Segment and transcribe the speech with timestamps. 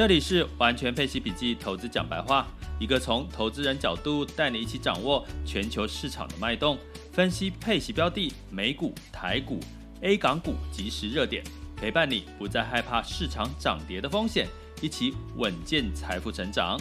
[0.00, 2.46] 这里是完全配息笔记投资讲白话，
[2.78, 6.78] 一个从投资人角度带你一起掌握全球市场的脉动，
[7.12, 9.60] 分析配息标的、美股、台股、
[10.00, 11.44] A 港股及时热点，
[11.76, 14.48] 陪伴你不再害怕市场涨跌的风险，
[14.80, 16.80] 一起稳健财富成长。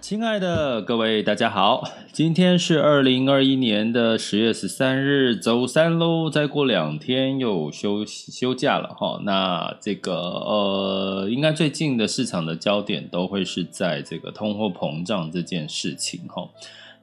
[0.00, 6.30] 亲爱的各位，大家好，今天是二零二一年的十月十三日，周三喽。
[6.30, 9.20] 再过两天又休休假了哈。
[9.24, 16.48] 那这个呃，应该最近的市场的焦点都会是在这个通货膨胀这件事情哈。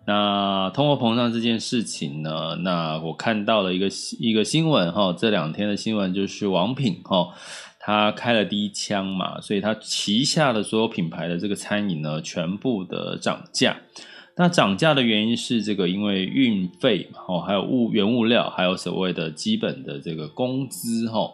[0.05, 3.87] 那通货膨胀这件事情呢，那我看到了一个
[4.19, 7.29] 一个新闻哈，这两天的新闻就是王品哈。
[7.87, 13.77] 他开了第一枪嘛，所以他旗下的所有品牌的这个餐饮呢，全部的涨价。
[14.35, 21.31] 那涨价的原因是这个，因为运费哦，还有物原物料，还有所谓的基本的这个工资哈，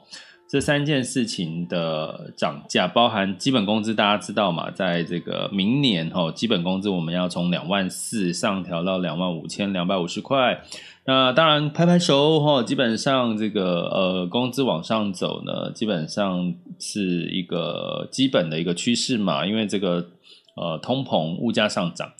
[0.47, 10.61] 这三件事情的涨价，包含基本工资，大家知道嘛，在这个明年哈，基本工资我们要从两万四上调到两万五千两百五十块。
[11.05, 19.45] 那当然，拍拍手哈，基本上这个呃，工资往上走呢，基本上是一个基本的一个趋势嘛。
[19.45, 20.07] 因为这个
[20.55, 22.13] 呃，通膨物价上涨，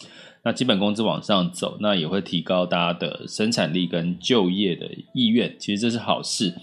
[0.44, 5.56] 那基本工资往上走，那也会提高大家的生产力跟就业的意愿。
[5.58, 6.54] 其实这是好事。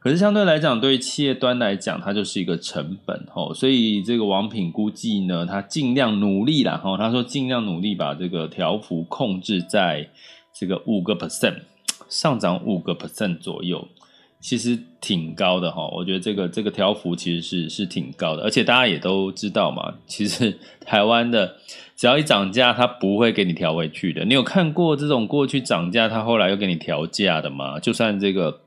[0.00, 3.52] 可是相对来讲，对于企业端来讲，它就是一个成本哈。
[3.52, 6.96] 所以这个王品估计呢，他尽量努力啦哈。
[6.96, 10.08] 他说尽量努力把这个调幅控制在。
[10.58, 11.56] 这个五个 percent
[12.08, 13.86] 上涨五个 percent 左右，
[14.40, 15.86] 其实挺高的哈。
[15.88, 21.56] 我觉得这个这个调幅其实是是挺高的，而且大家也都知道嘛，其实 台湾的
[21.94, 24.24] 只要一涨价，它不会给你调回去的。
[24.24, 27.78] 你有看过这种过去涨价，它后来又给你调价的吗？
[27.78, 28.60] 就算这个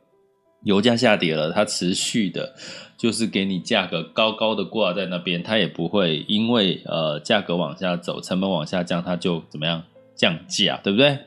[0.63, 2.53] 油价下跌了，它持续的，
[2.97, 9.83] 就是给你价格高高的挂在那边，它也不会因为呃价格往下走，成本往下降，它就怎么样？
[10.19, 11.17] 降价，对不对？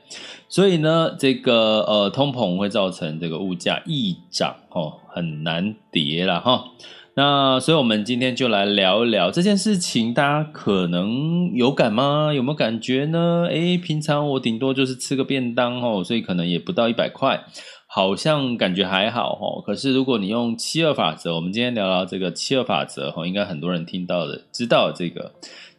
[0.50, 6.66] 所以呢，这个呃，通膨会造成这个物价一涨哦，很难跌了哈。
[7.14, 12.32] 那所以，我们今天就来聊一聊这件事情，大家可能有感吗？
[12.34, 13.46] 有没有感觉呢？
[13.50, 17.44] 诶，平常我顶多就是吃个便当哦，所以可能也不到一百块，
[17.86, 19.62] 好像感觉还好哦。
[19.64, 25.32] 可是如果你用七二法则，我们今天聊聊这个七二法则哦，应该很多人听到的，知道这个。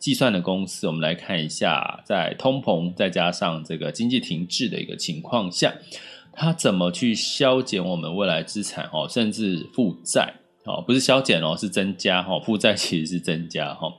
[0.03, 5.74] 计算的公式，我们来看一下，在通膨再加上这个经济停滞的一个情况下，
[6.34, 10.34] 它怎么去削减我们未来资产哦，甚至负债
[10.66, 13.94] 哦，不是削减哦，是增加哈，负债其实是增加哈。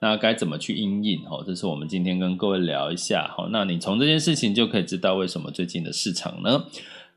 [0.00, 1.44] 那该怎么去因应哦？
[1.46, 3.48] 这是我们今天跟各位聊一下哈。
[3.52, 6.64] 那你从这件事情就可以知道为什么最近的市场呢，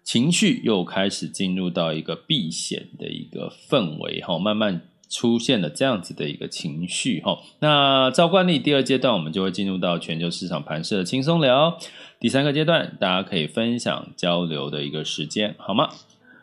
[0.04, 4.84] 情绪又开始进入到一个避险的一个氛围哈，慢慢。
[5.10, 11.78] 出现了这样子的一个情绪哈，那照惯例，第二阶段我们就会进入到全球市场盘势的轻松聊。
[12.20, 15.90] 第三个阶段，大家可以分享交流的一个时间，好吗？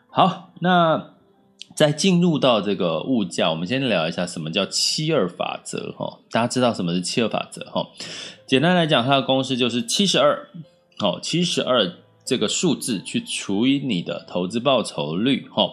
[0.09, 1.11] 好，那
[1.75, 6.19] 在进入到这个物价，我们先聊一下什么叫七二法则哈。
[6.31, 7.87] 大家知道什么是七二法则哈？
[8.47, 10.47] 简单来讲，它的公式就是七十二，
[10.97, 11.91] 好，七十二
[12.25, 15.69] 这个数字去除以你的投资报酬率哈。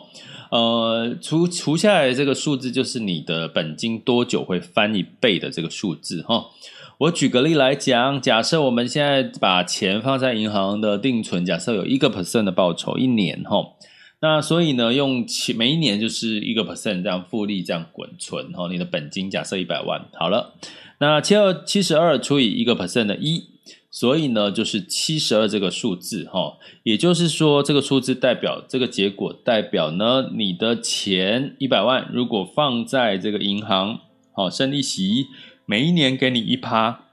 [0.51, 6.45] 呃，除除下来这个数字就是你的本金多久会翻一倍的这个数字哈。
[6.99, 13.67] 我举个例来讲，假设我们现在把钱放在银行的定存，假设有一个 percent 的报酬一年哈，
[14.21, 15.25] 那所以呢，用
[15.57, 20.53] 每一年就是一个 percent 这样复利这样滚存哈，你的本金假设一百万好了，
[20.99, 23.52] 那七二七十二除以一个 percent 的一。
[23.95, 34.01] 所以呢，就是七十二这个数字哈，也就是说，这个数字代表这个结果代表呢，你的钱一百万，如果放在这个银行，
[34.33, 35.27] 好，生利息，
[35.67, 37.05] 每一年给你一趴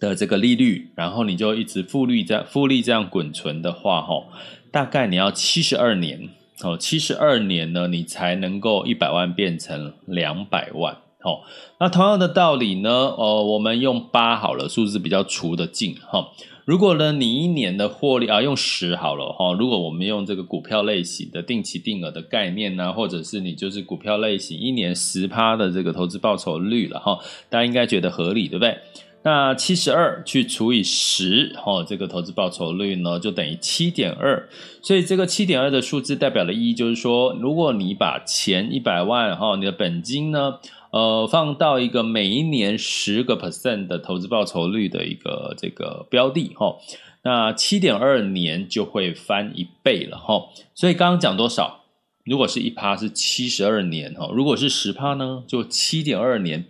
[0.00, 4.24] 的这个利率，然后你就一直复利这样复利这样滚存的话，哈，
[4.72, 6.30] 大概你要七十二年，
[6.62, 10.96] 哦，七十二年呢，你才能够一百万变成两百万。
[11.22, 11.42] 好，
[11.78, 12.90] 那同样的道理呢？
[12.90, 16.28] 呃，我们用八好了，数字比较除得尽哈。
[16.64, 19.52] 如果呢，你一年的获利啊，用十好了哈。
[19.52, 27.18] 如果我们用这个股票类型的定期定额的概念呢，或者是你就是股票类型一年十趴的这个投资报酬率了哈，
[27.50, 28.78] 大家应该觉得合理，对不对？
[29.22, 34.48] 那七十二去除以十，哈，这个投资报酬率呢就等于七点二。
[34.80, 40.54] 所以这个七点二的数字代表的意义就是说，如果你把钱一百万哈，你的本金呢，
[40.90, 46.76] 呃，放到一个每一年十个 percent 的投资报酬率的一个这个标的哈，
[47.22, 50.48] 那七点二年就会翻一倍了哈。
[50.74, 51.84] 所以刚刚讲多少？
[52.24, 56.66] 如果是一趴是七十二年哈，如果是十趴呢，就七点二年。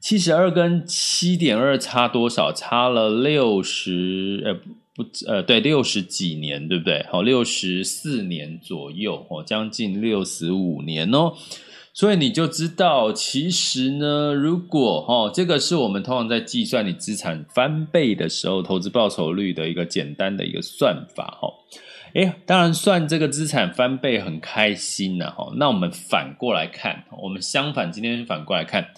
[0.00, 2.52] 七十二跟七点二差多少？
[2.52, 4.54] 差了六十，呃，
[4.96, 7.06] 不，呃，对，六十几年，对不对？
[7.08, 11.34] 好，六十四年左右，哦，将近六十五年哦。
[11.94, 21.52] 所以你就知道，其实呢，如果哈，这个是我们通常在计算你资产翻倍的时候，投资报酬率的一个简单的一个算法，哈。
[22.14, 25.52] 诶，当然算这个资产翻倍很开心呐，哈。
[25.56, 28.88] 那我们反过来看，我们相反，今天反过来看。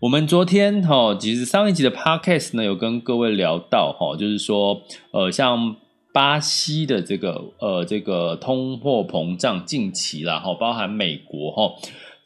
[0.00, 5.74] 我们昨天哈，其实上一集的 podcast 呢，有跟各位聊到哈，就是说，呃，像
[6.12, 11.74] 巴西的这个呃这个通货膨胀近期啦哈，包含美国哈，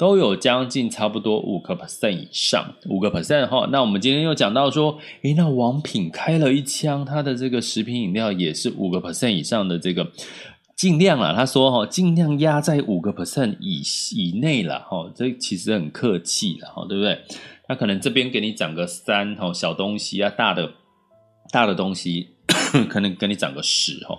[0.00, 3.68] 都有将近差不多五个 percent 以上，五个 percent 哈。
[3.70, 10.10] 那我们今天又讲到说，诶，那王品开了一枪，它的这个食品饮料也是五个 percent 以上的这个
[10.74, 13.82] 尽量啦，他说哈，尽量压在五个 percent 以
[14.16, 17.18] 以内了哈，这其实很客气了哈，对不对？
[17.68, 20.72] 那可能这边给你涨个三哈，小东西啊，大的
[21.52, 22.30] 大的东西
[22.88, 24.18] 可能跟你涨个十哈。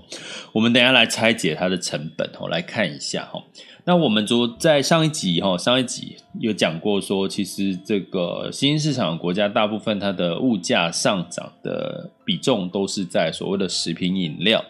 [0.51, 3.43] 我们等下来拆解它的成本哦，来看一下哈。
[3.85, 14.63] 那我们昨在上一集哈，上一集有讲过说，其实这个新兴市场的国家大部分它的物价上涨的比重都是在所谓的食品饮料，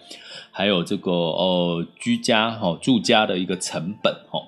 [0.52, 4.42] 还有这个呃居家哈住家的一个成本哈。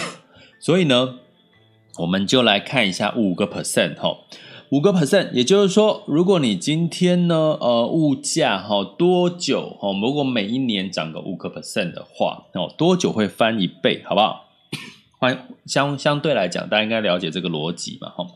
[0.60, 1.18] 所以呢。
[1.98, 4.16] 我们就来看一下五个 percent 哈，
[4.70, 14.44] 五个 percent，也就是说，如果你今天呢，呃，物价哈多久哈，如果每一年涨个五个 percent 的话，哦，多久会翻一倍，好不好？
[15.18, 18.26] 欢相相对来讲，大家应该了解这个逻辑嘛，哈。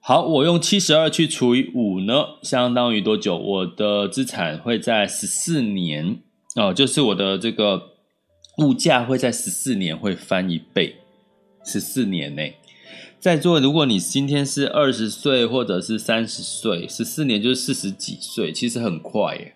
[0.00, 3.36] 好，我用七十二去除以五呢，相当于多久？
[3.36, 6.18] 我的资产会在十四年
[6.54, 7.90] 哦，就是我的这个
[8.58, 10.96] 物价会在十四年会翻一倍，
[11.64, 12.56] 十四年内。
[13.22, 19.54] 在座，如果你今天是二十岁或者是三十岁，十四年就是四十几岁，其实很快耶。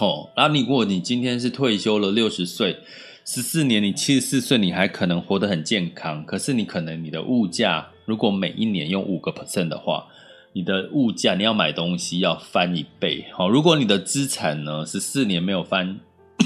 [0.00, 2.78] 哦，然后你如果你今天是退休了六十岁，
[3.24, 6.26] 十四年你七十四岁，你还可能活得很健康。
[6.26, 10.08] 可是你可能你的物价，如果每一年用五个 percent 的话，
[10.52, 13.24] 你的物价你要买东西要翻一倍。
[13.30, 16.00] 好，如果你的资产呢，十四年没有翻，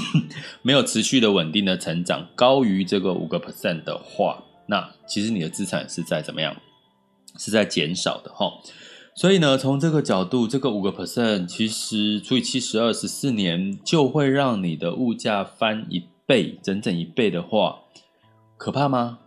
[0.61, 4.43] 没有持续的稳定的成长，高于这个五个 percent 的话。
[4.69, 6.55] 那其实你的资产是在怎么样？
[7.37, 8.51] 是在减少的哈。
[9.15, 17.81] 所以呢，从这个角度，这个五个 percent 其实除以七十二，十四年就会让你的物价翻一倍，整整一倍的话，
[18.57, 19.19] 可怕吗？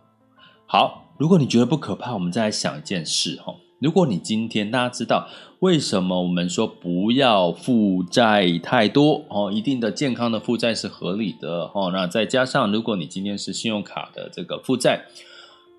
[0.65, 3.55] 好，如果你觉得不可怕，我们再来想一件事哈。
[3.79, 5.29] 如果你今天大家知道
[5.59, 11.89] 为什么我们说不要负债太多哦，一定的健康的负债是合理的哦。
[11.93, 15.05] 那再加上如果你今天是信用卡的这个负债。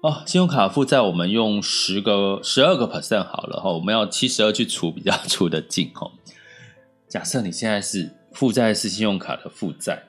[0.05, 6.13] 哦，信用卡负债我们用十个十二个 percent 好了哈，我们要七十二去除比较 除得进哈。
[7.09, 10.03] 假设你现在是负债是信用卡的负债，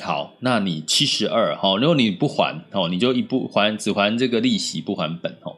[0.00, 5.56] 好，那你七十二哈，如果你不还哦，你就一不还只还这个利息不还本哦。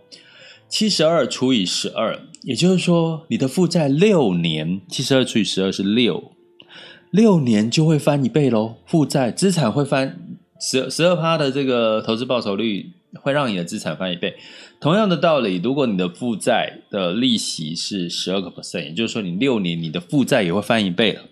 [0.69, 6.33] 七十二除以十二，也就是说你的负债六年，七十二除以十二是六，
[7.13, 10.19] 六年就会翻一倍喽，负债资产会翻
[10.61, 12.95] 十十二趴的这个投资报酬率。
[13.23, 14.35] 会让你的资产翻一倍。
[14.81, 21.23] 同样的道理，如果你的负债的利息是十二个 percent，也就是说你六年你的负债也会翻一倍了。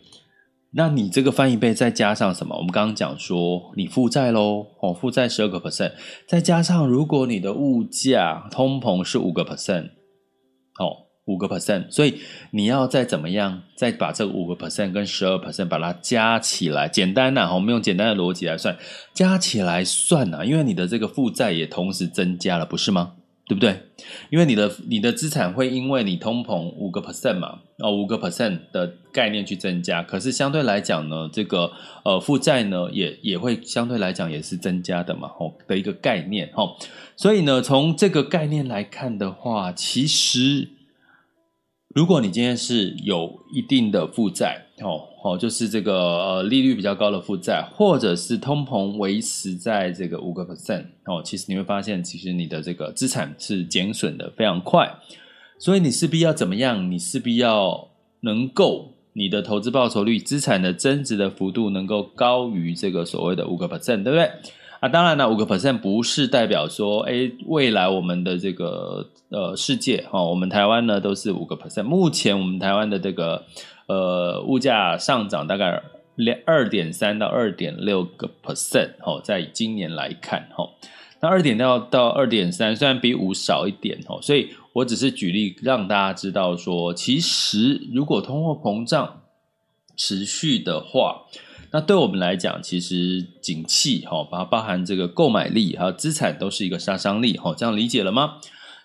[0.72, 2.54] 那你这个翻一倍再加上什么？
[2.56, 5.92] 我们刚刚讲说你负债喽，哦，负债十二个 percent，
[6.28, 9.90] 再加上如果你的物价通膨是五个 percent，
[11.26, 12.20] 五个 percent，所以
[12.52, 18.76] 你要再怎么样，再把这五个 percent 跟十二 percent 把它加起来，简单呐，我们用简单的逻辑来算，
[19.12, 23.14] 加起来算呐，因为你的这个负债也同时增加了，不是吗？
[23.48, 23.80] 对不对？
[24.30, 31.70] 因为你的你的资产会因为你通膨五个 percent 嘛，哦，五个 percent 的概念去增加，可是相对来讲呢，这个
[32.04, 36.64] 呃负债呢也也会相对来讲也是增加的嘛，哦的一个概念哈，
[37.16, 40.75] 所以呢，从这个概念来看的话，其实。
[41.96, 54.94] 如果你今天是有一定的负债哦哦，就是这个呃利率比较高的负债，或者是通膨维持在这个五个 percent 哦，其实你会发现，其实你的这个资产是减损的非常快，
[55.58, 56.92] 所以你势必要怎么样？
[56.92, 57.88] 你势必要
[58.20, 58.92] 能够。
[59.14, 64.30] 你的投资报酬率、资产的增值的幅度能够高于这个所谓的五个 percent，对不对？
[64.80, 71.84] 啊，当然了，五个 percent 不是代表说，哎，未来我们的这个呃世界哈、哦，我们台湾呢都是五个 percent。
[71.84, 73.44] 目前我们台湾的这个
[73.86, 75.82] 呃物价上涨大概
[76.14, 80.70] 两二点三到二点六个 percent，哦，在今年来看，哈、哦，
[81.20, 84.50] 那二点六到二点三虽然比五少一点，哦，所以。
[84.76, 89.22] 我只是举例让大家知道说，其实如果通货膨胀
[89.96, 91.22] 持续的话，
[91.70, 98.36] 那对我们来讲，其实景气哈，把它包含这个购买力还有资产都是一个杀伤力哈，这样理解了吗？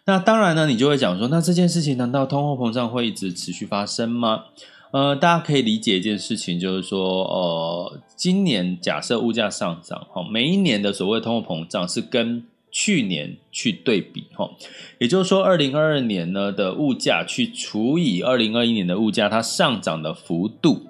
[0.06, 4.46] 那当然呢，你就会讲说，那这件事情难道通货膨胀会一直持续发生吗？
[4.92, 14.50] 呃，大家可以理解一件事情，就是说，呃，今年假设物价上涨哈，每一年的所谓通货膨胀是跟去年去对比哈，
[14.98, 20.88] 也就是说，二零二二年呢的物价去除以二零二一年的物价，它上涨的幅度，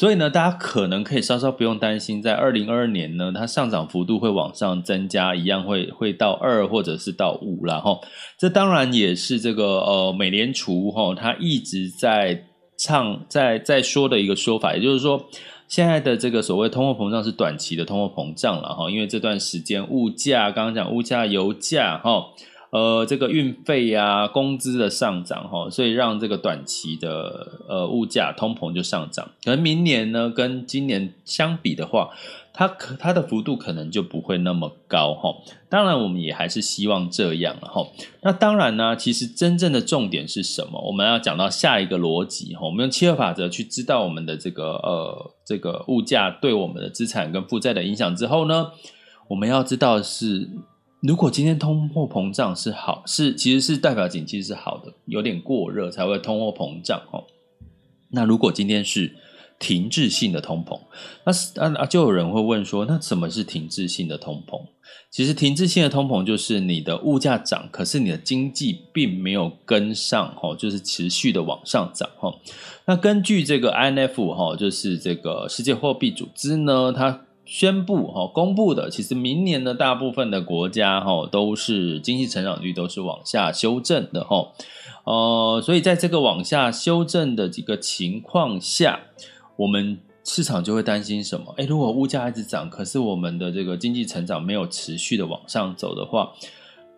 [0.00, 8.00] 所以呢，大家可能可以稍稍不用担心，在二零二二年呢，它上涨幅度会往上增加，一样会会到二或者是到五了哈。
[8.38, 12.46] 这当然也是这个呃，美联储哈，它一直在
[12.78, 15.22] 唱在在说的一个说法，也就是说。
[15.68, 22.24] 现在的这个所谓通货膨胀是短期的通货膨胀了哈，因为这段时间物价，刚刚讲物价、油价哈，
[22.70, 29.30] 呃，这个运费呀、工资的上涨哈，所以让这个短期的呃物价通膨就上涨。
[29.44, 32.10] 可能明年呢，跟今年相比的话。
[32.52, 35.32] 它可它的幅度可能就不会那么高哈，
[35.68, 37.86] 当然我们也还是希望这样了哈。
[38.22, 40.78] 那当然呢，其实真正的重点是什么？
[40.84, 48.72] 我们要讲到下一个逻辑哈，我们用七二法则去知道我们的这个呃这个物价对我们的资产跟负债的影响之后呢，
[49.28, 50.50] 我们要知道是，
[51.00, 57.24] 如果今天通货膨胀是好，是其实是代表景气是好的，有点过热才会通货膨胀哈。
[58.10, 59.14] 那如果今天是
[59.58, 60.78] 停滞性的通膨，
[61.24, 64.60] 那是啊啊，就有人会问说，那什么是停滞性的通膨？
[65.10, 72.34] 其实停滞性的通膨就是你的物价涨，可是你的经济并没有跟上，哈，就是持续的往上涨，哈。
[72.84, 84.52] 那根据这个 I N F 哈，就是这个世界货币组织呢，它宣布，哈，公布的，其实明年呢，大部分的国家，哈，都是经济成长率都是往下修正的，哈，
[85.02, 89.00] 呃，所以在这个往下修正的几个情况下。
[89.56, 91.52] 我们市场就会担心什么？
[91.58, 96.32] 诶，如果物价一直涨，可是我们的这个经济成长没有持续的往上走的话，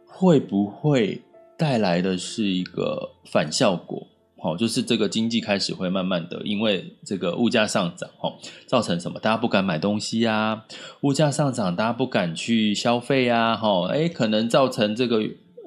[0.07, 1.23] 会不会
[1.57, 4.07] 带来的是一个反效果？
[4.43, 8.35] 哦，就是这个经济开始会慢慢的因为这个物价上涨，哦，
[8.67, 9.21] 造成什么？
[9.21, 10.65] 大家不敢买东西啊，
[11.03, 15.23] 物价上涨，大家不敢去消费啊，哈，诶，可能造成这个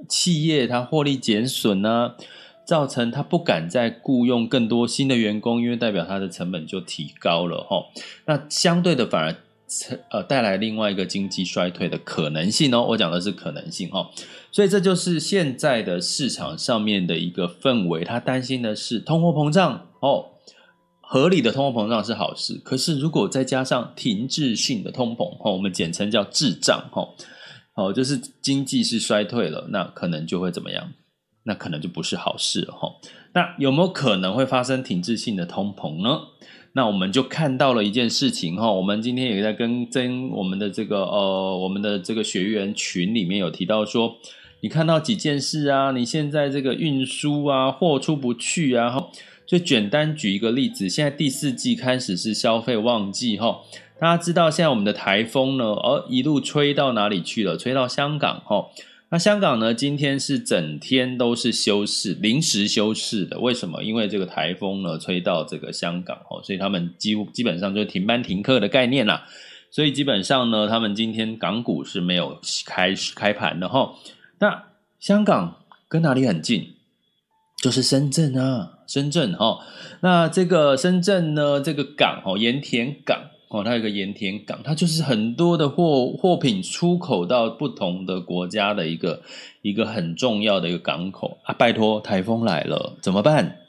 [0.10, 2.16] 企业它获利减损呢。
[2.66, 7.86] 造成他不敢再雇佣更多新的员工，因为代表他的成本就提高了哈。
[8.26, 9.36] 那相对的反而
[10.10, 12.84] 呃带来另外一个经济衰退的可能性哦。
[12.90, 14.10] 我讲的是可能性哈，
[14.52, 18.04] 所以这就是现在的市场上面的一个氛围。
[18.04, 20.26] 他担心的是通货膨胀哦，
[21.02, 27.08] 合理的通货膨胀是好事，可是如果再加上停滞性的通膨哈，我们简称叫滞胀哈，
[27.76, 30.94] 哦，就是经济是衰退了，那可能就会怎么样？
[31.48, 32.96] 那可能就不是好事了哈。
[33.34, 36.20] 那有没有可能会发生停滞性的通膨呢？
[36.74, 38.70] 那我们就看到了一件事情哈。
[38.70, 44.18] 我们今天也在跟跟我们的这个呃我们的这个学员群里面有提到说，
[44.60, 45.92] 你看到几件事啊？
[45.92, 48.90] 你现在这个运输啊，货出不去啊。
[48.90, 49.10] 哈
[49.46, 53.60] 就简单举一个例子，现在第四季开始是消费旺季哈。
[54.00, 57.56] 大家知道现在我们的台风呢，呃，一路吹到哪里去了？
[57.56, 58.66] 吹到香港哈。
[59.10, 59.74] 那香港呢？
[59.74, 63.40] 今天是整天都是休市，临时休市的。
[63.40, 63.84] 为什么？
[63.84, 69.26] 因为这个台风呢吹到这个香港哦，所以他们几乎基本上就是停班停课的概念啦。
[69.70, 73.94] 所以基本上呢，他们今天港股是没有开始开盘的哈。
[74.40, 74.64] 那
[75.00, 76.74] 香港跟哪里很近？
[77.62, 79.60] 就是深圳啊，深圳哈。
[80.02, 83.30] 那这个深圳呢，这个港哦，盐田港。
[83.56, 89.22] 哦，它有个盐田港，它就是很多的货货品出口到不同的国家的一个
[89.62, 91.54] 一个很重要的一个港口啊！
[91.54, 93.60] 拜托，台风来了怎么办？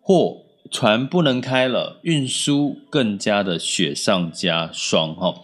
[0.00, 5.34] 货船不能开了，运输更加的雪上加霜哈。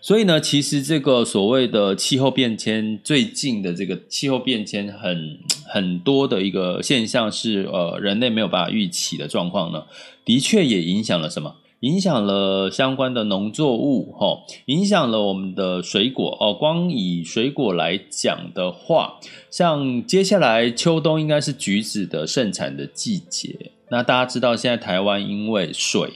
[0.00, 9.84] 所以呢，其实这个所谓的气候变迁，最近的这个气候变迁很很多的一个现象是，呃，人类没有办法预期的状况呢，
[10.24, 11.56] 的确也影响了什么？
[11.86, 16.52] 影响了相关的农作物，哈，影响了我们的水果哦。
[16.52, 19.20] 光以水果来讲的话，
[19.52, 23.70] 像接下来秋冬应该是橘子的盛产的季节。
[23.88, 26.14] 那大家知道，现在台湾因为水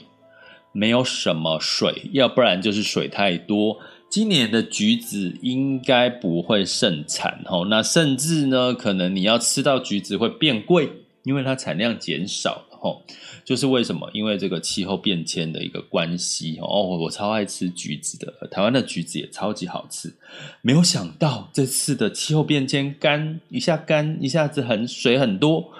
[0.73, 3.77] 没有什么水，要不然就是水太多。
[4.09, 7.65] 今年的橘子应该不会盛产，哦。
[7.69, 10.89] 那甚至呢，可能你要吃到橘子会变贵，
[11.23, 12.61] 因为它产量减少。
[12.81, 12.99] 哦，
[13.45, 14.09] 就是为什么？
[14.11, 16.97] 因为这个气候变迁的一个关系哦。
[16.97, 20.11] 我超爱吃橘子的，台湾的橘子也超级好吃。
[20.63, 25.71] 没有想到这次的气候变迁，干一下干，一下子很水很多，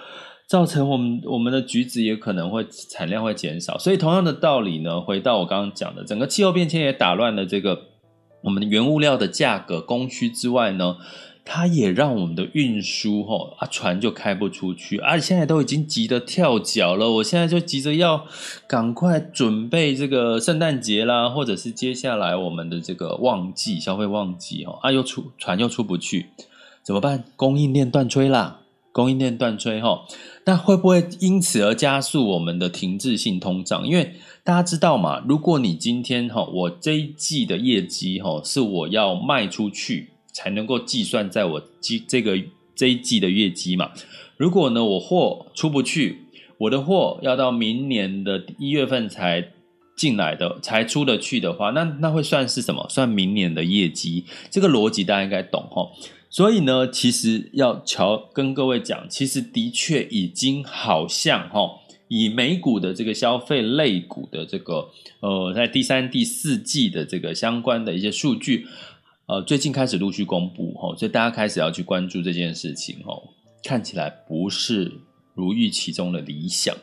[0.47, 3.79] 造成我们我们的橘子也可能会产量会减少。
[3.79, 7.87] 所以同样的道理呢，回到我刚刚讲的，整个气候变迁也打乱了这个
[8.43, 10.97] 我们的原物料的价格供需之外呢。
[11.43, 17.11] 它也让我们的运输哈啊船就开不出去，啊、现在都已经急得跳脚了。
[17.13, 18.25] 我现在就急着要
[18.67, 26.27] 赶快准备这个圣诞节啦，或者是接下来我们的这个旺季消费旺季哦啊，又出船又出不去，
[26.83, 27.23] 怎么办？
[27.35, 30.05] 供应链断炊啦，供应链断炊哈，
[30.45, 33.85] 那会不会因此而加速我们的停滞性通胀？
[33.85, 40.10] 因为大家知道嘛，如果你今天哈我这一季的业绩哈是我要卖出去。
[40.31, 42.37] 才能够计算在我季这个
[42.75, 43.91] 这一季的业绩嘛。
[44.37, 46.25] 如果呢，我货出不去，
[46.57, 49.51] 我的货要到明年的一月份才
[49.95, 52.87] 进来的，才出得去的话，那那会算是什么？
[52.89, 54.25] 算明年的业绩。
[54.49, 55.89] 这个逻辑大家应该懂齁。
[56.29, 68.65] 所以呢，其实要乔跟各位讲，其实的确已经好像齁，以美股的这个消费类股的这个呃，在第三、第四季的这个相关的一些数据。
[69.31, 73.23] 呃，最近开始陆续公布哦，所以大家开始要去关注这件事情哦，
[73.63, 74.91] 看起来不是
[75.33, 76.75] 如预期中的理想。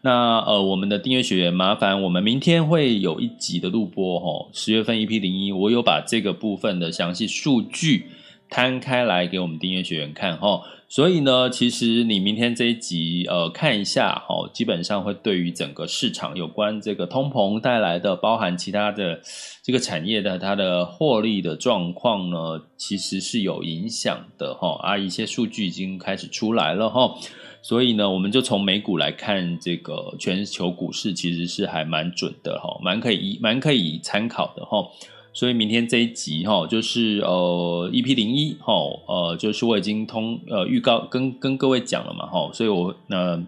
[0.00, 8.06] 那呃，我们的订阅学员，麻烦我们明天会有一集的录播哈，十月份 EP 零一，我有把这个部分的详细数据
[8.52, 10.60] 摊开来给我们订阅学员看齁。
[10.86, 19.22] 所以呢，其实你明天这一集，呃，看一下，哦，基本上会对于整个市场有关这个通膨带来的，包含其他的
[19.62, 27.14] 这个产业的它的获利的状况呢，其实是有影响的，哈，啊，一些数据已经开始出来了，哈，
[27.62, 34.86] 所以呢，我们就从美股来看这个全球股市，其实是还蛮准的，哈，蛮可以蛮可以参考的，哈。
[35.34, 38.74] 所以明天这一集哈，就是呃 EP 零一哈，
[39.06, 43.42] 呃，就是我已经通呃预告跟跟各位讲了嘛哈，所以我呃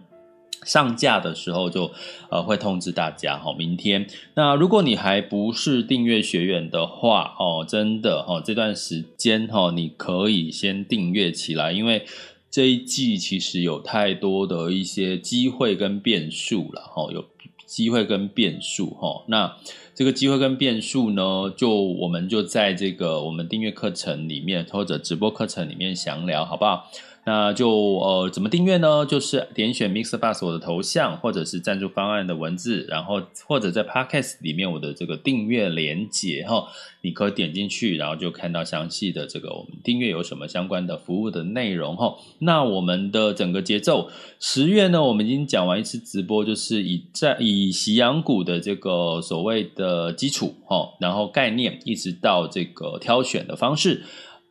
[0.63, 1.91] 上架的时候就
[2.31, 4.07] 呃会通知大家哈，明天。
[4.33, 12.03] 那如果你还不是订阅学员的话哦，真的哈，这段时间哈，你可以先订阅起来，因为
[12.49, 17.23] 这一季其实有太多的一些机会跟变数了哈，有
[17.67, 19.55] 机会跟变数哈，那。
[19.95, 21.23] 这个机会跟变数呢，
[21.55, 26.91] 就我们就在这个我们订阅课程里面或者直播课程里面详聊，好不好？
[27.27, 29.03] 那就呃，怎么订阅呢？
[29.03, 36.67] 就是点选 Mix Bus 我的头像，或者是赞助方案的文字，然后或者在 Podcast 里面我的这个订阅连接哈，
[37.01, 42.15] 你可以点进去，然后就看到详细的这个我们订阅有什么相关的服务的内容哈。
[42.37, 54.03] 那我们的整个节奏，十月呢，我们已经讲完一次直播，就是以在以息阳股的这个所谓的基础哈，然后概念一直到这个挑选的方式。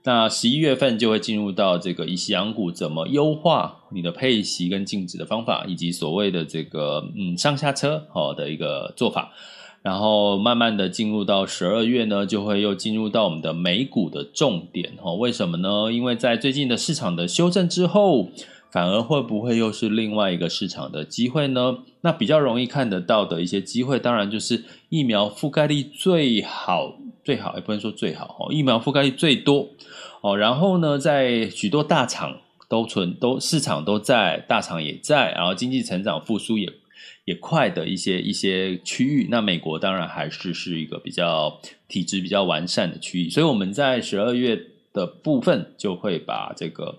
[0.07, 9.33] 那十一月份就会进入到这个以息养股怎么优化你的配息跟净值的方法，以及所谓的这个嗯上下车好的一个做法，
[9.81, 15.15] 然后慢慢的进入到十二月呢，就会又进入到我们的美股的重点哈。
[15.15, 15.91] 为什么呢？
[15.91, 18.29] 因为在最近的市场的修正之后，
[18.71, 21.79] 反而会不会又是另外一个市场的机会呢？
[22.03, 26.99] 那比较容易看得到的一些机会，当然就是疫苗覆盖率最好。
[27.25, 29.71] 最好也不能说最好哦，疫苗覆盖率最多
[30.21, 36.71] 哦，然后呢，在许多大厂都存都市场都在，大厂也在，然后经济成长复苏也
[37.25, 41.59] 也快的一些一些区域，那美国当然还是是一个比较
[41.89, 44.61] 体制比较完善的区域，所以我们在十二月
[44.93, 46.99] 的部分就会把这个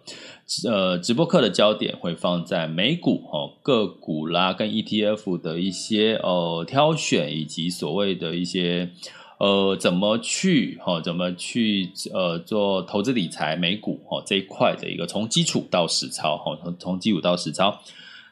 [0.67, 8.89] 呃直播课的焦点会放在美股哦个股啦跟 ETF 的一些呃挑选以及所谓的一些。
[9.37, 11.01] 呃，怎么去哈、哦？
[11.01, 17.81] 怎么去呃做投资理财美股哈、哦、这一块的一个从基础到实操哈，从、从基础到实操。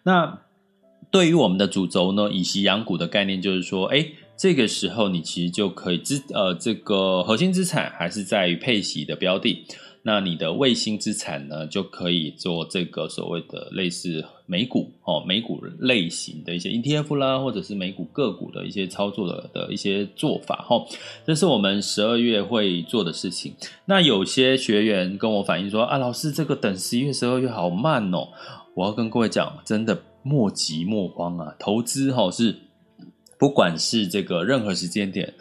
[0.04, 0.40] 那
[1.12, 9.66] 对于我们的主轴呢，以息养股的概念就是说，哎，这个时候你其实就可以资呃这个核心资产还是在于配息的标的。
[10.06, 20.86] 那你的卫星资产呢，就可以做这个所谓的类似美股哦，美股类型的一些 ETF 啦，或者是美股个股的一些操作的的一些做法哈。
[21.26, 23.54] 这是我们十二月会做的事情。
[23.86, 28.28] 那有些学员跟我反映说啊，老师这个等十一月、十二月好慢哦。
[28.76, 32.54] 我要跟各位讲，真的莫急莫慌啊，投资哈是
[33.40, 35.34] 不管是这个任何时间点，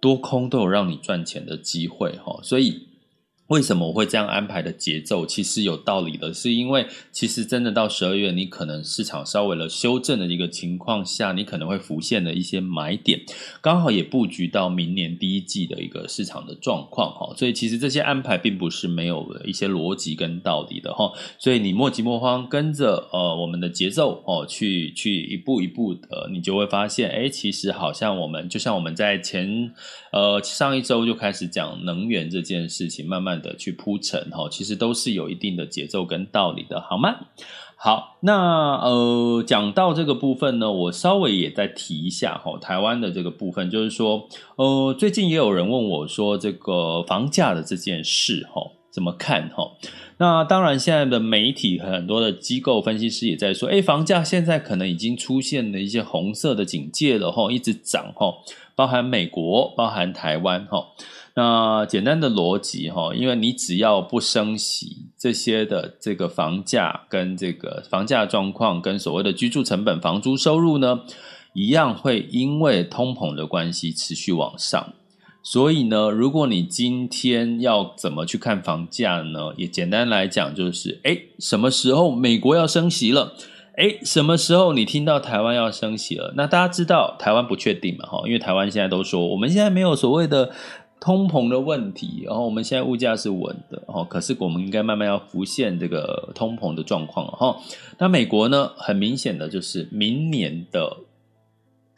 [0.00, 2.87] 多空都有让你赚钱的机会哈，所以。
[3.48, 5.24] 为什么我会这样安排的节奏？
[5.24, 13.18] 其实有道理的，是因为其实真的到十二月，你可能市场稍微的修正的一个情况下，你可能会浮现的一些买点，
[13.62, 17.34] 刚好也布局到明年第一季的一个市场的状况哈。
[17.38, 21.10] 所以其实这些安排并不是没有一些逻辑跟道理的哈。
[21.38, 29.72] 所以你莫急莫慌，跟着呃我们的节奏哦去去一步一步的，你就会发现，哎，其实好像我们就像我们在前
[30.12, 33.37] 呃上一周就开始讲能源这件事情，慢慢。
[33.40, 37.16] 的去铺陈哈，其实都是有一定的节奏跟道理的，好吗？
[37.80, 49.70] 好，那呃，讲到这个部分呢，我稍微也再提一下哈，台湾的这个部分，就是说，呃，最近也有人问我说，这个房价的这件事哈，怎么看哈？
[50.16, 58.34] 那当然，现在的媒体很多的机构分析师也在说，哎，房价现在可能已经出现了一些红色的警戒了哈，一直涨哈，
[58.74, 60.84] 包含美国，包含台湾哈。
[61.38, 71.02] 那简单的逻辑哈，因为你只要不升息，这些的这个房价跟这个房价状况跟所谓的居住成本、房租收入呢，
[71.52, 74.92] 一样会因为通膨的关系持续往上。
[75.44, 79.54] 所以呢，如果你今天要怎么去看房价呢？
[79.56, 83.34] 也简单来讲就是，诶，什么时候美国要升息了？
[83.76, 86.34] 诶，什么时候你听到台湾要升息了？
[86.36, 88.06] 那大家知道台湾不确定嘛？
[88.06, 90.50] 哈，因为台湾现在都说我们现在没有所谓的。
[91.00, 97.56] 通膨的问题，然后我们现在物价是稳的，哦，可是我们应该慢慢要浮现这个通膨的状况了，哈。
[97.98, 100.96] 那美国呢，很明显的就是明年的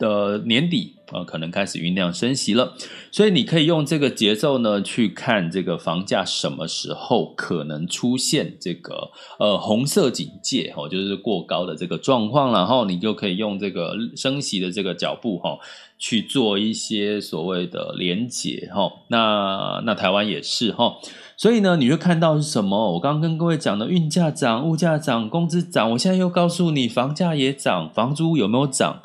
[0.00, 2.74] 的年底啊，可能开始酝酿升息了，
[3.12, 15.58] 所以你可以用这个节奏呢去看这个房价什么时候可能出现这个呃红色警戒，哈，就是过高的这个状况，然后你就可以用这个升息的这个脚步，哈。
[16.02, 20.96] 去做一些所谓的连结哈，那那台湾也是哈，
[21.36, 22.94] 所以呢，你会看到是什么？
[22.94, 29.02] 我刚刚跟各位讲的，运价涨、物价涨、工资涨，我现在又告诉你，房价也涨，房租有没有涨？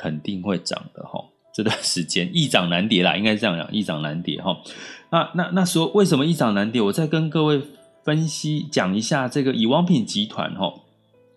[0.00, 1.22] 肯定会涨的哈。
[1.52, 4.56] 这段时间易涨难跌啦，应该是这样讲，易涨难跌哈。
[5.10, 6.80] 那那那说为什么易涨难跌？
[6.80, 7.60] 我再跟各位
[8.04, 10.72] 分析讲一下这个以王品集团哈。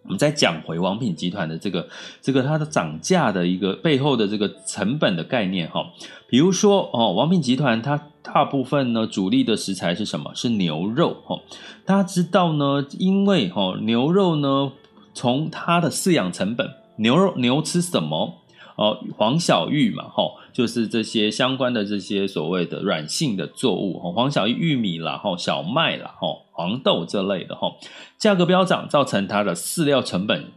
[0.03, 1.87] 我们再讲回王品集团的这个
[2.21, 5.81] 这个它的涨价的一个背后的这个成本的概念哈，
[6.27, 10.31] 比如说哦，王品集团它大部分呢主力的食材是什么？
[10.35, 11.39] 是牛肉哈。
[11.85, 14.73] 大家知道呢，因为哈牛肉呢
[15.13, 18.42] 从它的饲养成本，牛肉牛吃什么？
[18.83, 27.71] 哦，黄小玉嘛，哈，就是这些相关的这些所谓的软性的作物，黄小玉玉米啦，哈，小麦啦，哈，黄豆这类的，哈，
[28.17, 30.51] 价格飙涨，造成它的饲料成本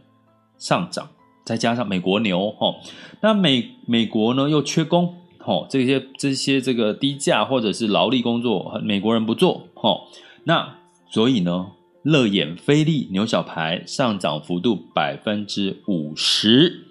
[0.57, 1.07] 上涨，
[1.45, 2.75] 再加上美国牛，哈，
[3.21, 10.01] 那美美国呢又缺工，哈，这些这些这个低价或者是劳力工作，美国人不做，哈，
[10.43, 11.67] 那所以呢，
[12.03, 16.86] 乐眼菲力牛小排上涨幅度百分之五十。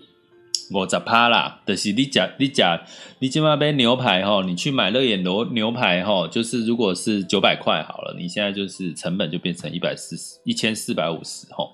[0.73, 2.81] 我十趴啦，就是你讲你讲
[3.21, 11.65] 你今晚杯牛排哈，你去买乐眼牛牛排哈，就是如果是九百块好了，你现在就是成本就变成一百四十一千四百五十哈，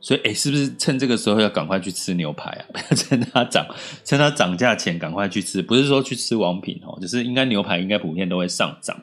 [0.00, 2.64] 所以诶、是不是趁这个时候要赶快去吃牛排啊？
[2.72, 3.66] 不 要趁它涨，
[4.04, 8.96] 趁它涨价前赶快去吃，不是说去吃王品哦，就是应该牛排应该普遍都会上涨。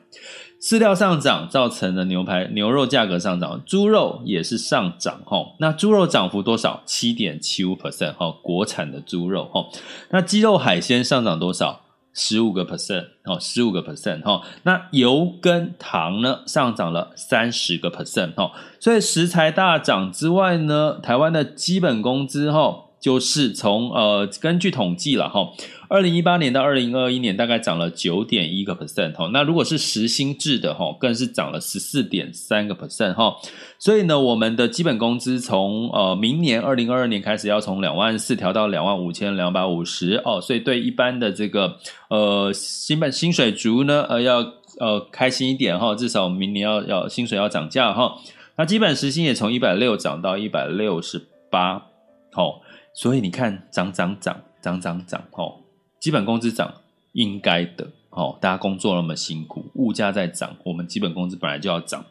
[0.60, 5.54] 饲料上涨造成了牛排牛肉价格上涨，猪肉也是上涨哈。
[5.60, 6.82] 那猪肉涨幅多少？
[6.84, 9.66] 七点七五 percent 哈，国产的猪肉哈。
[10.10, 11.82] 那鸡肉海鲜上涨多少？
[12.12, 14.42] 十五个 percent 哦，十五个 percent 哈。
[14.64, 18.50] 那油跟糖呢上涨了三十个 percent 哈。
[18.80, 22.84] 所以食材大涨之外呢，台湾的基本工资哈。
[23.00, 25.52] 就是从呃，根据统计了哈，
[25.88, 33.36] 二零一八年到二零二一年大概涨了九点一个 percent 哈，那如果是时薪制的哈，更是涨了十四点三个 percent 哈，
[33.78, 41.76] 所以呢，我们的基本工资从呃明年二零二二年开始要从两万四调到两万五千两百五十哦，所以对一般的这个
[42.10, 44.40] 呃新本薪水族呢，呃要
[44.78, 48.16] 呃开心一点哈，至少明年要要薪水要涨价哈，
[48.56, 51.86] 那基本时薪也从一百六涨到一百六十八，
[52.32, 52.60] 好。
[52.94, 55.54] 所以你看，涨涨涨涨涨涨，哦，
[56.00, 56.74] 基本工资涨
[57.12, 62.04] 应该的，哦，大家工作那么辛苦，物价在涨，我们基本工资本来就要涨。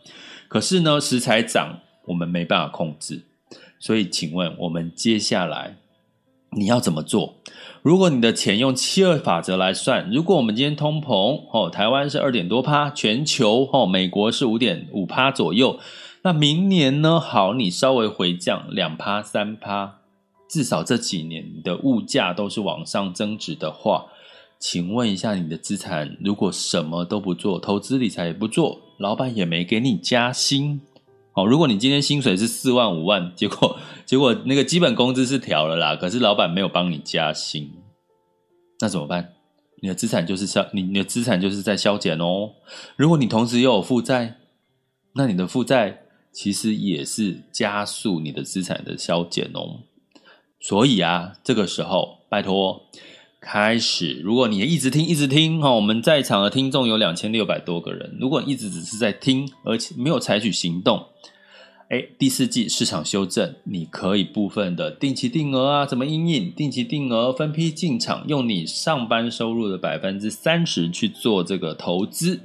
[0.48, 3.24] 可是呢，食材涨，我们没办法控制。
[3.80, 5.78] 所以，请问我们接下来
[6.52, 7.36] 你要怎么做？
[7.84, 15.80] 如果你的钱用七二法则来算，如果我们今天通膨，哦，台湾是二点多趴，全球哦，美国是五点五趴左右，
[16.24, 17.20] 那明年呢？
[17.20, 19.97] 好，你稍微回降两趴三趴，
[20.50, 24.06] 至少这几年的物价都是往上增值的话，
[24.60, 30.82] 请问一下你的资产，如果什么都不做，投资理财也不做，老板也没给你加薪。
[31.34, 37.72] 哦，如果你今天薪水是四万五万，结果结果那个基本工资是调了啦，可是老板没有帮你加薪，
[38.80, 39.34] 那怎么办？
[39.80, 42.54] 你的资产就是消，你你的资产就是在消减哦。
[42.96, 44.38] 如果你同时又有负债，
[45.14, 46.00] 那你的负债
[46.32, 49.82] 其实也是加速你的资产的消减哦。
[50.60, 52.84] 所以啊，这个时候拜托。
[53.40, 58.18] 开始，如果你一直听，一直听哈，我们在场的听众有两千六百多个人。
[58.20, 61.06] 如果你一直只是在听，而且没有采取行动，
[61.88, 72.42] 哎，第四季市场修正，你可以部分的定期定额啊，怎么因应定期定额分批进场，用你上班收入的百分之三十去做这个投资。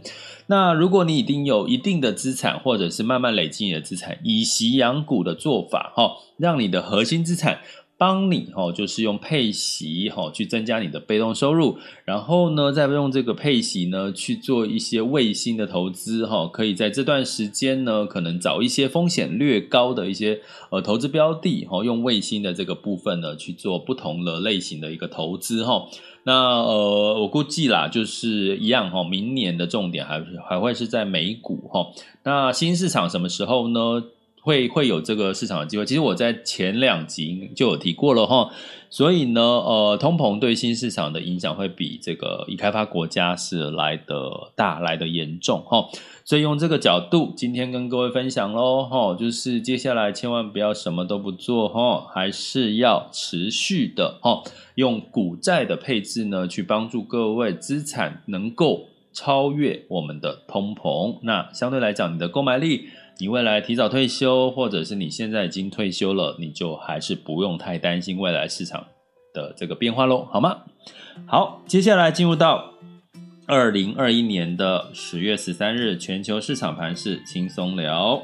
[0.47, 7.61] 那如果你已经有一定的资产，或者是慢慢累积你的资产，以息养股的做法哈，让你的核心资产。
[8.03, 25.87] 帮你哈，就是用配息哈去增加你的被动收入，然后呢，再用这个配息呢去做一些卫星的投资哈，可以在这段时间呢，可能找一些风险略高的一些呃投资标的哈，用卫星的这个部分呢去做不同的类型的一个投资哈。
[26.25, 31.87] 那呃，我估计啦，就是一样哈，明年的重点还还会是在美股哈。
[32.25, 34.03] 那新市场什么时候呢？
[34.43, 38.51] 会会有这个市场的机会，其实我在前两集就有提过了哈，
[38.91, 45.89] 所以呢，呃，通膨对新市场的影响会比这个已开发国家是来得大、来得严重哈，
[46.25, 54.43] 所以用这个角度，今天跟各位分享喽哈，就是接下来千万不要什么都不做哈，还是要持续的哈，
[54.75, 62.89] 用股债的配置呢，去帮助各位资产能够超越我们的通膨，那相对来讲，你的购买力。
[63.23, 68.85] 你未来提早退休，或者是你现在已经退休了，你就还是不用太担心未来市场
[69.33, 70.63] 的这个变化喽，好吗？
[71.25, 72.73] 好，接下来进入到
[73.47, 78.21] 二零二一年的十月十三日全球市场盘势轻松聊。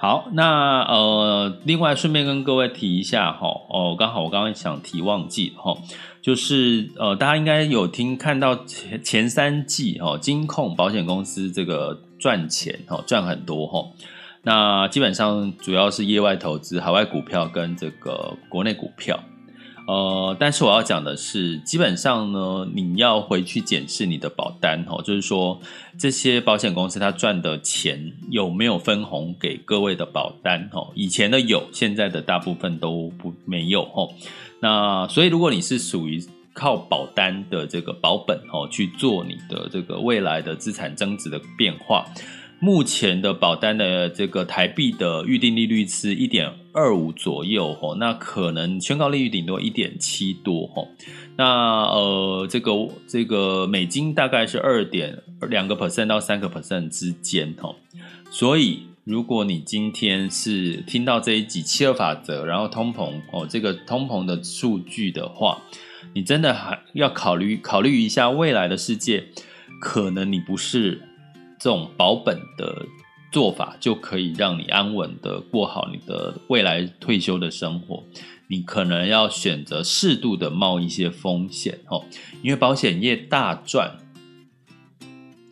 [0.00, 5.76] 好，那呃，另外顺便跟各位提一下哈，哦，刚好我刚刚想提忘记哈。
[6.20, 13.88] 就是呃，大家应该有听看到前前三季哈，金控保险公司这个赚钱哈，赚很多哈。
[14.42, 19.18] 那基本上主要是业外投资、海外股票跟这个国内股票。
[19.86, 25.60] 呃，但是我要讲的是，基本上呢，你要回去检视你的保单哈，就是说
[25.98, 30.86] 这些保险公司它赚的钱有没有分红给各位的保单哈？
[30.94, 34.08] 以前的有，现在的大部分都不没有哈。
[34.60, 42.06] 那所以，如果你是属于靠保单的这个保本哦，去做你的这个未来的资产增值的变化，
[42.58, 50.88] 目前的保单的这个台币的预定利率是一点二五左右哦，那可能宣告利率顶多一点七多哦。
[51.36, 52.72] 那呃，这个
[53.06, 57.74] 这个美金大概是二点两个 percent 到三个 percent 之间哦，
[58.30, 58.84] 所以。
[59.02, 65.58] 如果你今天是听到这一集七二法则，然后通膨哦，这个通膨的数据的话，
[66.14, 69.24] 你真的还要考虑考虑一下未来的世界，
[69.80, 71.02] 可能你不是
[71.58, 72.86] 这种保本的
[73.32, 78.04] 做法就可以让你安稳的过好你的未来退休的生活，
[78.48, 82.04] 你可能要选择适度的冒一些风险哦，
[82.42, 83.98] 因为保险业大赚。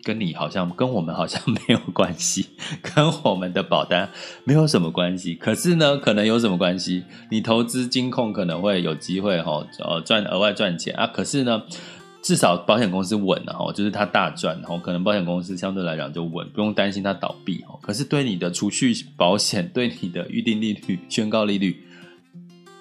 [0.08, 2.46] 跟你好像跟我们好像 没有关系，
[2.80, 4.08] 跟我们的保单
[4.42, 5.34] 没有什么关系。
[5.34, 7.04] 可是呢，可能有什么关系？
[7.30, 11.06] 你投资金控可能会有机会哈，呃，赚额外赚钱啊。
[11.06, 11.62] 可是呢，
[12.22, 17.78] 至少保险公司稳了哈，就是它大赚，然后可能保险公司相对来讲就稳，不用担心它倒闭哈。
[17.82, 21.84] 可是对你的储蓄保险，对你的预定利率、宣告利率，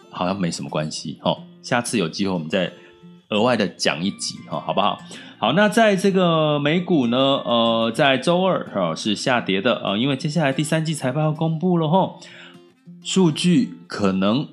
[0.09, 1.37] 好像没什么关系哦。
[1.61, 2.71] 下次有机会我们再
[3.31, 4.97] 额外的讲一集哈，好不好？
[5.39, 12.15] 好，那在这个美股呢，呃，在周二哈是下跌的啊，呃，因为接下来第三季财报要公布了哈，
[13.03, 14.47] 数据可能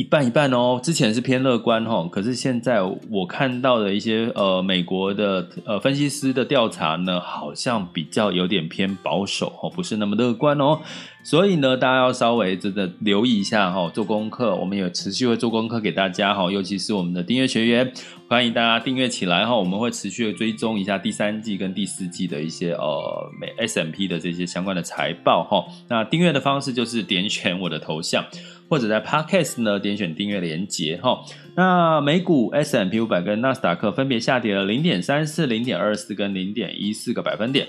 [0.00, 10.80] 一半一半哦，之前是偏乐观哈，可是现在我看到的一些呃美国的呃分析师的调查呢，好像比较有点偏保守哦，不是那么乐观哦，
[11.22, 17.92] 所以呢，大家要稍微真的留意一下哈，做功课，我们也持续会做功课给大家哈，尤其是我们的订阅学员，
[18.26, 28.24] 欢迎大家订阅起来哈，我们会持续的追踪一下第三季跟第四季的一些呃美 S M P 的这些相关的财报哈，那订阅的方式就是点选我的头像。
[28.70, 31.22] 或者在 Podcast 呢，点选订阅连接哈。
[31.56, 37.66] 那美股 S&P 五百跟纳斯达克分别下跌了零点三四、零点二四跟零点一四个百分点。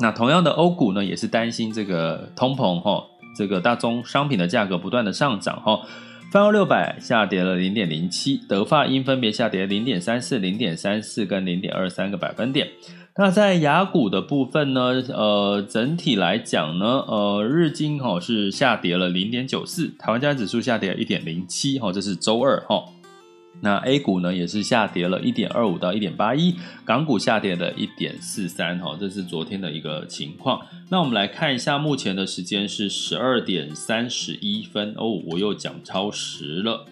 [0.00, 3.04] 那同样的欧股呢，也是担心这个通膨哈，
[3.38, 5.80] 这个大宗商品的价格不断的上涨哈。
[6.32, 12.68] 泛欧六百下跌了零点零七，德法英分别下跌零点三四、零点三四跟零点二三个百分点。
[13.18, 22.84] 那在雅股的部分呢，呃，整体来讲呢，呃，日经哈是下跌了零点九四，台湾加指数下跌了一点零七，哈，这是周二哈。
[23.62, 30.60] 那 A 股呢也是下跌了一点二五到一点八一，港股下跌了一点四三，哈，这是昨天的一个情况。
[30.90, 36.84] 那我们来看一下，目前的时间是十二点三十一分哦，我又讲超时了。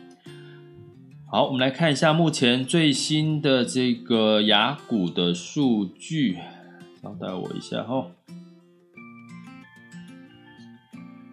[1.34, 6.38] 好，我们来看一下目前最新的这个雅股的数据，
[7.02, 8.06] 稍待我一下哈。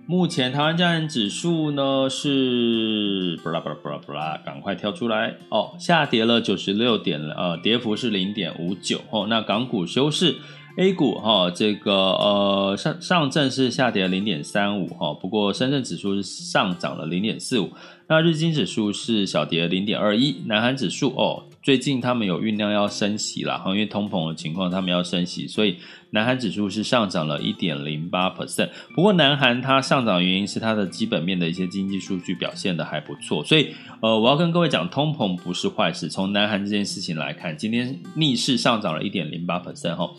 [0.08, 9.28] 目前台湾加权指数呢是不啦不啦不啦不啦，赶快跳出来哦，下跌了九十六点，呃，跌幅是零点五九哦。
[9.30, 10.38] 那港股休市。
[10.78, 17.72] A 股哈，这个呃上上证是下跌了零点三五哈，不过深圳指数是上涨了零点四五，
[18.12, 21.46] 那日经指数是小跌零点二一，南韩指数哦。
[21.64, 25.78] 最近他们有酝酿要升息啦，因为通膨的情况，他们要升息，所以
[26.10, 28.68] 南韩指数是上涨了一点零八 percent。
[28.94, 33.70] 不过南韩它上涨原因是它的基本面的一些经济数据表现得还不错，所以
[34.02, 36.10] 呃，我要跟各位讲，通膨不是坏事。
[36.10, 40.12] 从南韩这件事情来看，今天逆势上涨了一点零八 percent 哈，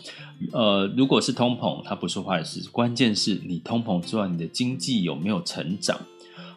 [0.51, 5.95] 呃，如果是通膨，它不是坏事，关键是你通膨之外，你的经济有没有成长？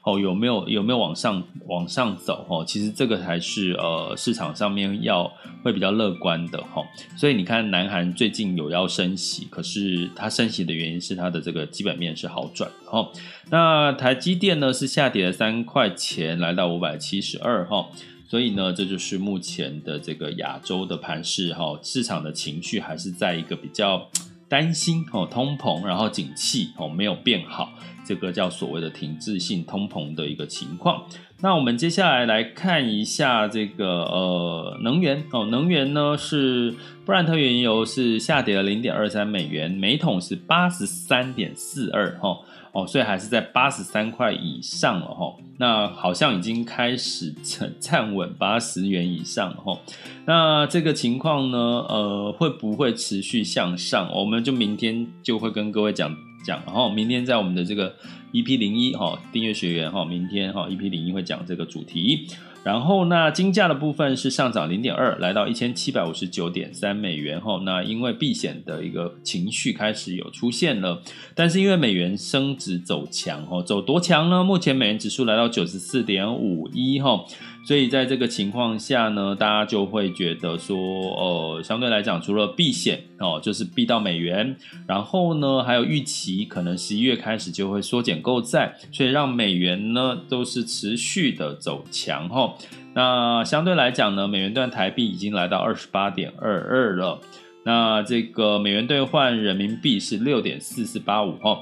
[0.07, 2.47] 哦，有没有有没有往上往上走？
[2.49, 5.29] 哦，其实这个才是呃市场上面要
[5.65, 6.81] 会比较乐观的哈。
[7.17, 12.71] 所以你看，南韩最近有要升息，可是它升息的原因是它的这个基本面是好转。
[12.85, 13.11] 哈，
[13.51, 17.89] 那台积电呢是下跌了三块钱，来到五百七十二哈。
[18.29, 24.09] 所以呢，这就是目前的这个亚洲的盘势哈，市场的情绪还是在一个比较
[24.49, 27.73] 担心哦，通膨，然后景气哦没有变好。
[28.07, 31.03] 这个叫所谓的停滞性通膨的一个情况。
[31.43, 42.39] 那我们接下来来看一下这个呃能源哦，能源呢是布兰特原油是下跌了零点二三美元，每桶是八十三点四二哈
[42.73, 45.35] 哦，所以还是在八十三块以上了哈。
[45.59, 49.79] 那好像已经开始站站稳八十元以上了哈。
[50.25, 54.11] 那这个情况呢，呃，会不会持续向上？
[54.15, 56.17] 我们就明天就会跟各位讲。
[56.47, 57.93] 讲，然后明天在我们的这个
[58.33, 62.29] EP 零一哈订阅学员哈，明天哈 EP 零一会讲这个主题。
[62.65, 67.61] 然后那金价的部分是上涨零点二，来到一千七百五十九点三美元哈。
[67.65, 71.01] 那因为避险的一个情绪开始有出现了，
[71.37, 74.43] 但是因为美元升值走强哈，走多强呢？
[74.43, 77.25] 目前美元指数来到九十四点五一哈。
[77.67, 92.55] 所以在这个情况下呢，大家就会觉得说，呃，相对来讲，除了避险哦，就是避到美元，然后呢，还有预期可能十一月开始就会缩减购债，所以让美元呢都是持续的走强哈。
[92.95, 97.21] 那相对来讲呢，美元兑台币已经来到二十八点二二了，
[97.65, 101.59] 那这个美元兑换人民币是六点四四八五哈。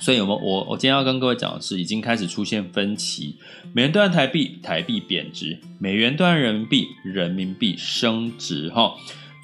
[0.00, 3.36] 所以，我们我我今天要跟各位讲的是，已经开始出现分歧。
[3.74, 8.70] 美元兑台币，台币贬值；美元兑人民币，人民币升值。
[8.70, 8.94] 哈，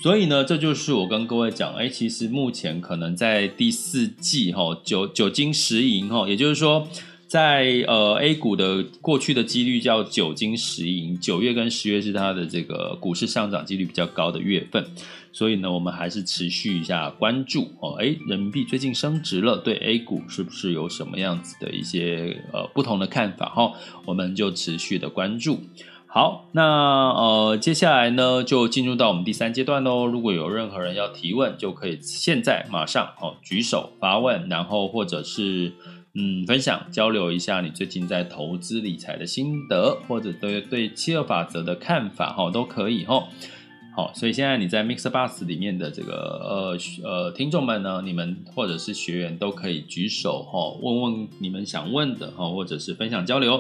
[0.03, 6.89] 所以呢，这就是我跟各位讲，哎，其实目前可能在第四季，哈，九九金十银，哈，也就是说，
[7.29, 14.85] 在呃 A 股的过去的几率叫九金十银，九月跟十月是它的这个股市上涨几率比较高的月份。
[15.37, 17.97] 所以呢，我们还是持续一下关注哦。
[17.99, 23.75] 诶，人民币最近升值了，对 A 股是不是有什么样子的一些呃不同的看法哈？
[24.07, 25.61] 我们就持续的关注。
[26.07, 30.07] 好，那呃接下来呢，就进入到我们第三阶段喽。
[30.07, 35.75] 如果有任何人要提问，就可以现在马上哦举手发问，然后或者是
[36.15, 43.29] 嗯分享交流一下你最近在投资理财的心得，或者对对七二法则的看法哈，都可以哈。
[43.97, 46.13] 好，所以现在你在 MixBus 里面的这个
[46.45, 53.59] 呃呃听众们呢，你们或者是学员都可以举手哈，问问你们想问的哈，或者是分享交流。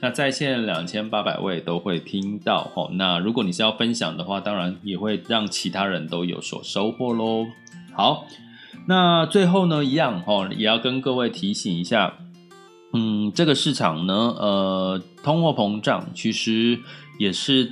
[0.00, 2.88] 那在线两千八百位都会听到哈。
[2.94, 7.46] 那如果你是要分享的话，当然也会让其他人都有所收获喽。
[7.94, 8.26] 好，
[8.88, 12.12] 那最后呢，一样哈，也要跟各位提醒一下，
[12.92, 16.76] 嗯，这个市场呢，呃，通货膨胀其实
[17.20, 17.70] 也是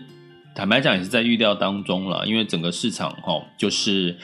[0.55, 4.17] 坦白讲也是在预料当中了，因为整个市场哈，就是。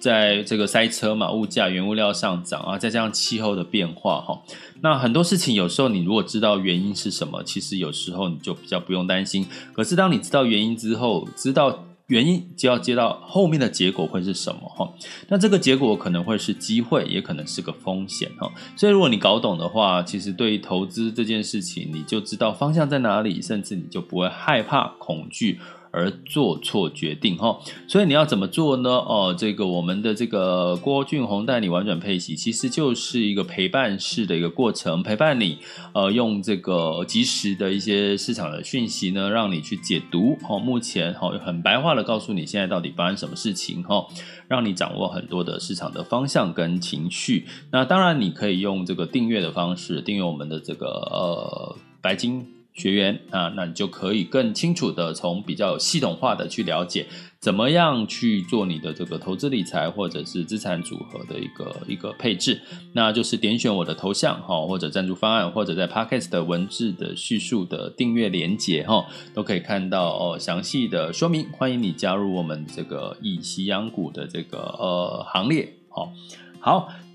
[0.00, 4.40] 在这个塞车嘛，物价、原物料上涨啊，再加上气候的变化哈，
[4.80, 9.44] 那很多事情有时候你如果知道原因是什么，其实有时候你就比较不用担心。
[9.72, 14.92] 可是当你知道原因之后，知道原因就要接到后面的结果会是什么哈。
[15.28, 18.50] 那这个结果可能会是机会，也可能是个风险哈。
[18.76, 25.60] 所以如果你搞懂的话，其实对于投资这件事情，你就知道方向在哪里，甚至你就不会害怕、恐惧。
[25.90, 28.90] 而做错决定哈，所以你要怎么做呢？
[28.90, 35.58] 哦，这个我们的这个郭俊宏带你玩转配息，其实就是一个陪伴式的一个过程，陪伴你，
[35.94, 40.36] 呃，用这个及时的一些市场的讯息呢，让你去解读。
[40.48, 44.06] 哦，目前哈很白话的告诉你现在到底发生什么事情哈，
[44.46, 47.46] 让你掌握很多的市场的方向跟情绪。
[47.72, 52.57] 那当然你可以用这个订阅的方式订阅我们的这个呃白金。
[52.78, 57.06] 学员啊，那你就可以更清楚的从比较系统化的去了解，
[57.40, 62.60] 怎么样去做你的这个投资理财或者是资产组合的一个一个配置。
[62.92, 69.04] 那就是点选我的头像哈，或者赞助方案，或者在 Podcast 的文字的叙述的订阅连接哈，
[69.34, 71.46] 都可以看到哦详细的说明。
[71.50, 75.74] 欢迎你加入我们这个以息养股的这个呃行列。
[75.88, 76.12] 好，
[76.60, 76.88] 好。